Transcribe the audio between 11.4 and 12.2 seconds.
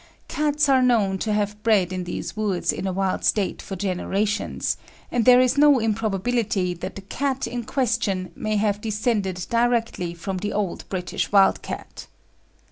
cat.